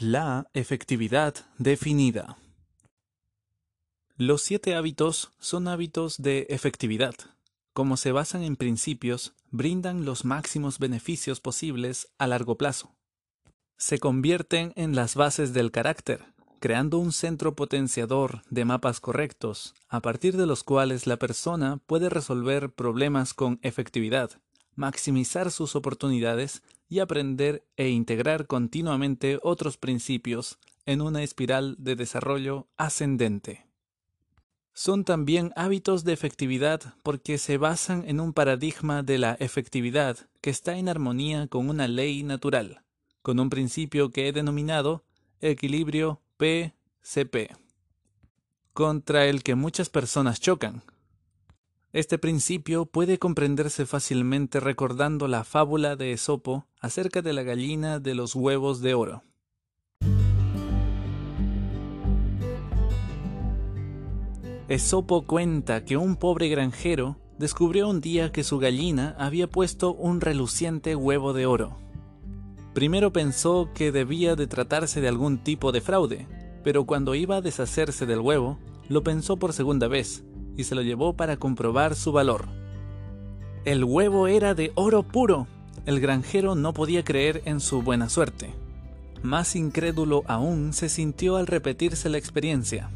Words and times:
La 0.00 0.48
efectividad 0.54 1.34
definida. 1.58 2.38
Los 4.16 4.40
siete 4.40 4.74
hábitos 4.74 5.30
son 5.38 5.68
hábitos 5.68 6.16
de 6.16 6.46
efectividad. 6.48 7.14
Como 7.74 7.98
se 7.98 8.10
basan 8.10 8.42
en 8.42 8.56
principios, 8.56 9.34
brindan 9.50 10.06
los 10.06 10.24
máximos 10.24 10.78
beneficios 10.78 11.40
posibles 11.40 12.08
a 12.16 12.26
largo 12.26 12.56
plazo. 12.56 12.94
Se 13.76 13.98
convierten 13.98 14.72
en 14.74 14.96
las 14.96 15.16
bases 15.16 15.52
del 15.52 15.70
carácter, 15.70 16.24
creando 16.60 16.96
un 16.96 17.12
centro 17.12 17.54
potenciador 17.54 18.40
de 18.48 18.64
mapas 18.64 19.00
correctos, 19.00 19.74
a 19.90 20.00
partir 20.00 20.38
de 20.38 20.46
los 20.46 20.64
cuales 20.64 21.06
la 21.06 21.18
persona 21.18 21.76
puede 21.76 22.08
resolver 22.08 22.72
problemas 22.72 23.34
con 23.34 23.58
efectividad, 23.60 24.30
maximizar 24.76 25.50
sus 25.50 25.76
oportunidades 25.76 26.62
y 26.90 26.98
aprender 26.98 27.64
e 27.76 27.88
integrar 27.88 28.46
continuamente 28.46 29.38
otros 29.42 29.78
principios 29.78 30.58
en 30.84 31.00
una 31.00 31.22
espiral 31.22 31.76
de 31.78 31.94
desarrollo 31.94 32.66
ascendente. 32.76 33.64
Son 34.74 35.04
también 35.04 35.52
hábitos 35.56 36.04
de 36.04 36.12
efectividad 36.12 36.94
porque 37.02 37.38
se 37.38 37.58
basan 37.58 38.04
en 38.08 38.18
un 38.18 38.32
paradigma 38.32 39.02
de 39.04 39.18
la 39.18 39.34
efectividad 39.34 40.18
que 40.40 40.50
está 40.50 40.76
en 40.76 40.88
armonía 40.88 41.46
con 41.46 41.68
una 41.68 41.86
ley 41.86 42.24
natural, 42.24 42.82
con 43.22 43.38
un 43.38 43.50
principio 43.50 44.10
que 44.10 44.26
he 44.26 44.32
denominado 44.32 45.04
equilibrio 45.40 46.20
PCP, 46.38 47.56
contra 48.72 49.26
el 49.26 49.44
que 49.44 49.54
muchas 49.54 49.90
personas 49.90 50.40
chocan, 50.40 50.82
este 51.92 52.18
principio 52.18 52.86
puede 52.86 53.18
comprenderse 53.18 53.84
fácilmente 53.84 54.60
recordando 54.60 55.26
la 55.26 55.42
fábula 55.42 55.96
de 55.96 56.12
Esopo 56.12 56.66
acerca 56.80 57.20
de 57.20 57.32
la 57.32 57.42
gallina 57.42 57.98
de 57.98 58.14
los 58.14 58.36
huevos 58.36 58.80
de 58.80 58.94
oro. 58.94 59.22
Esopo 64.68 65.26
cuenta 65.26 65.84
que 65.84 65.96
un 65.96 66.14
pobre 66.14 66.48
granjero 66.48 67.16
descubrió 67.38 67.88
un 67.88 68.00
día 68.00 68.30
que 68.30 68.44
su 68.44 68.58
gallina 68.58 69.16
había 69.18 69.48
puesto 69.48 69.92
un 69.92 70.20
reluciente 70.20 70.94
huevo 70.94 71.32
de 71.32 71.46
oro. 71.46 71.76
Primero 72.72 73.12
pensó 73.12 73.68
que 73.74 73.90
debía 73.90 74.36
de 74.36 74.46
tratarse 74.46 75.00
de 75.00 75.08
algún 75.08 75.42
tipo 75.42 75.72
de 75.72 75.80
fraude, 75.80 76.28
pero 76.62 76.86
cuando 76.86 77.16
iba 77.16 77.36
a 77.36 77.40
deshacerse 77.40 78.06
del 78.06 78.20
huevo, 78.20 78.60
lo 78.88 79.02
pensó 79.02 79.38
por 79.38 79.52
segunda 79.52 79.88
vez 79.88 80.24
y 80.60 80.64
se 80.64 80.74
lo 80.74 80.82
llevó 80.82 81.14
para 81.14 81.36
comprobar 81.36 81.94
su 81.94 82.12
valor. 82.12 82.46
El 83.64 83.84
huevo 83.84 84.28
era 84.28 84.54
de 84.54 84.72
oro 84.74 85.02
puro. 85.02 85.46
El 85.86 86.00
granjero 86.00 86.54
no 86.54 86.72
podía 86.72 87.04
creer 87.04 87.42
en 87.44 87.60
su 87.60 87.82
buena 87.82 88.08
suerte. 88.08 88.54
Más 89.22 89.54
incrédulo 89.56 90.22
aún 90.26 90.72
se 90.72 90.88
sintió 90.88 91.36
al 91.36 91.46
repetirse 91.46 92.08
la 92.08 92.18
experiencia. 92.18 92.90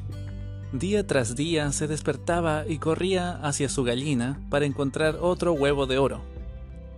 Día 0.73 1.07
tras 1.07 1.37
día 1.37 1.71
se 1.73 1.87
despertaba 1.87 2.65
y 2.67 2.79
corría 2.79 3.33
hacia 3.43 3.69
su 3.69 3.85
gallina 3.85 4.41
para 4.49 4.65
encontrar 4.65 5.19
otro 5.21 5.53
huevo 5.53 5.87
de 5.87 5.99
oro. 5.99 6.23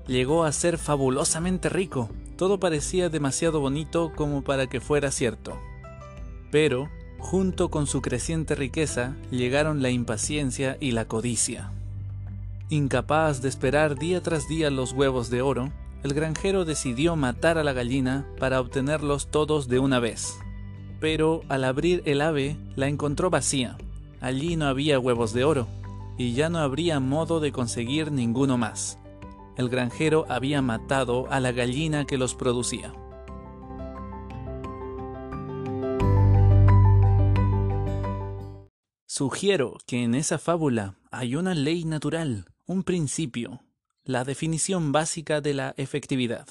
Llegó 0.07 0.45
a 0.45 0.53
ser 0.53 0.79
fabulosamente 0.79 1.69
rico. 1.69 2.09
Todo 2.37 2.61
parecía 2.61 3.09
demasiado 3.09 3.61
bonito 3.61 4.13
como 4.15 4.43
para 4.43 4.67
que 4.69 4.81
fuera 4.81 5.11
cierto. 5.11 5.59
Pero 6.51 6.89
Junto 7.27 7.71
con 7.73 7.89
su 7.89 8.03
creciente 8.03 8.55
riqueza 8.55 9.17
llegaron 9.33 9.83
la 9.83 9.91
impaciencia 9.91 10.77
y 10.79 10.93
la 10.93 11.07
codicia. 11.07 11.73
Incapaz 12.71 13.43
de 13.43 13.49
esperar 13.49 13.99
día 13.99 14.23
tras 14.23 14.47
día 14.47 14.71
los 14.71 14.93
huevos 14.93 15.29
de 15.29 15.43
oro, 15.43 15.73
el 16.05 16.15
granjero 16.15 16.65
decidió 16.65 17.17
matar 17.17 17.59
a 17.59 17.65
la 17.65 17.73
gallina 17.73 18.25
para 18.39 18.61
obtenerlos 18.61 19.29
todos 19.29 19.67
de 19.67 19.81
una 19.81 19.99
vez. 19.99 20.39
Pero 21.01 21.41
al 21.49 21.65
abrir 21.65 22.01
el 22.07 22.21
ave 22.21 22.57
la 22.77 22.87
encontró 22.87 23.29
vacía. 23.29 23.77
Allí 24.21 24.55
no 24.55 24.67
había 24.67 25.01
huevos 25.01 25.33
de 25.33 25.43
oro, 25.43 25.67
y 26.17 26.35
ya 26.35 26.49
no 26.49 26.61
habría 26.61 27.01
modo 27.01 27.41
de 27.41 27.51
conseguir 27.51 28.13
ninguno 28.13 28.57
más. 28.57 29.01
El 29.57 29.69
granjero 29.69 30.27
había 30.29 30.63
matado 30.63 31.27
a 31.29 31.41
la 31.41 31.51
gallina 31.51 32.05
que 32.05 32.19
los 32.19 32.37
producía. 32.37 32.95
Sugiero 39.19 39.79
que 39.87 40.03
en 40.03 40.15
esa 40.15 40.37
fábula 40.37 40.99
hay 41.11 41.37
una 41.37 41.55
ley 41.55 41.85
natural, 41.87 42.53
un 42.67 42.83
principio, 42.83 43.63
la 44.05 44.25
definición 44.25 44.93
básica 44.93 45.41
de 45.41 45.55
la 45.55 45.73
efectividad. 45.79 46.47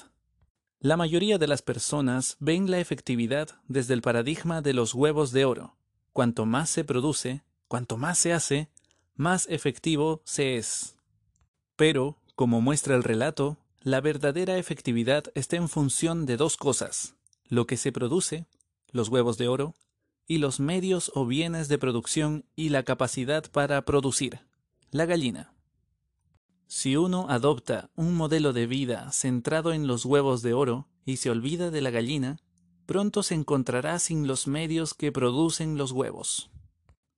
La 0.80 0.96
mayoría 0.96 1.38
de 1.38 1.46
las 1.46 1.62
personas 1.62 2.36
ven 2.40 2.68
la 2.68 2.80
efectividad 2.80 3.50
desde 3.68 3.94
el 3.94 4.02
paradigma 4.02 4.62
de 4.62 4.72
los 4.72 4.94
huevos 4.94 5.30
de 5.30 5.44
oro. 5.44 5.76
Cuanto 6.12 6.44
más 6.44 6.68
se 6.68 6.82
produce, 6.82 7.44
cuanto 7.68 7.98
más 7.98 8.18
se 8.18 8.32
hace, 8.32 8.68
más 9.14 9.46
efectivo 9.48 10.22
se 10.24 10.56
es. 10.56 10.96
Pero, 11.76 12.18
como 12.34 12.60
muestra 12.60 12.96
el 12.96 13.04
relato, 13.04 13.58
la 13.78 14.00
verdadera 14.00 14.58
efectividad 14.58 15.26
está 15.36 15.54
en 15.54 15.68
función 15.68 16.26
de 16.26 16.36
dos 16.36 16.56
cosas, 16.56 17.14
lo 17.48 17.68
que 17.68 17.76
se 17.76 17.92
produce, 17.92 18.48
los 18.90 19.08
huevos 19.08 19.38
de 19.38 19.46
oro, 19.46 19.76
y 20.26 20.38
los 20.38 20.60
medios 20.60 21.12
o 21.14 21.26
bienes 21.26 21.68
de 21.68 21.78
producción 21.78 22.44
y 22.56 22.70
la 22.70 22.82
capacidad 22.82 23.50
para 23.50 23.84
producir. 23.84 24.40
La 24.90 25.06
gallina. 25.06 25.52
Si 26.66 26.96
uno 26.96 27.26
adopta 27.28 27.90
un 27.94 28.14
modelo 28.14 28.52
de 28.52 28.66
vida 28.66 29.12
centrado 29.12 29.72
en 29.72 29.86
los 29.86 30.04
huevos 30.04 30.42
de 30.42 30.52
oro 30.52 30.88
y 31.04 31.18
se 31.18 31.30
olvida 31.30 31.70
de 31.70 31.80
la 31.80 31.90
gallina, 31.90 32.38
pronto 32.86 33.22
se 33.22 33.34
encontrará 33.34 33.98
sin 33.98 34.26
los 34.26 34.46
medios 34.46 34.94
que 34.94 35.12
producen 35.12 35.76
los 35.76 35.92
huevos. 35.92 36.50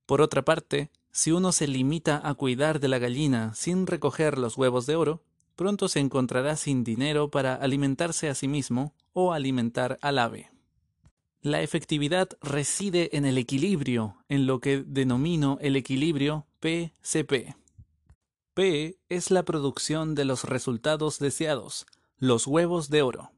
Por 0.05 0.21
otra 0.21 0.43
parte, 0.43 0.91
si 1.11 1.31
uno 1.31 1.51
se 1.51 1.67
limita 1.67 2.21
a 2.23 2.33
cuidar 2.35 2.79
de 2.79 2.87
la 2.87 2.99
gallina 2.99 3.53
sin 3.55 3.87
recoger 3.87 4.37
los 4.37 4.57
huevos 4.57 4.85
de 4.85 4.95
oro, 4.95 5.23
pronto 5.55 5.87
se 5.87 5.99
encontrará 5.99 6.55
sin 6.55 6.83
dinero 6.83 7.29
para 7.29 7.55
alimentarse 7.55 8.29
a 8.29 8.35
sí 8.35 8.47
mismo 8.47 8.93
o 9.13 9.33
alimentar 9.33 9.97
al 10.01 10.19
ave. 10.19 10.51
La 11.41 11.61
efectividad 11.61 12.29
reside 12.41 13.15
en 13.15 13.25
el 13.25 13.37
equilibrio, 13.37 14.17
en 14.27 14.45
lo 14.45 14.59
que 14.59 14.83
denomino 14.85 15.57
el 15.61 15.77
equilibrio 15.77 16.45
PCP. 16.59 17.55
P 18.53 18.99
es 19.07 19.31
la 19.31 19.43
producción 19.43 20.15
de 20.15 20.25
los 20.25 20.43
resultados 20.43 21.17
deseados, 21.17 21.85
los 22.17 22.45
huevos 22.45 22.89
de 22.89 23.03
oro. 23.03 23.31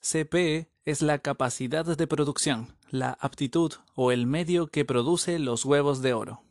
CP 0.00 0.68
es 0.84 1.00
la 1.00 1.18
capacidad 1.20 1.86
de 1.86 2.06
producción, 2.06 2.76
la 2.90 3.16
aptitud 3.20 3.72
o 3.94 4.12
el 4.12 4.26
medio 4.26 4.66
que 4.66 4.84
produce 4.84 5.38
los 5.38 5.64
huevos 5.64 6.02
de 6.02 6.12
oro. 6.12 6.42